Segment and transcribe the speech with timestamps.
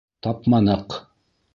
[0.27, 0.99] Тапманыҡ!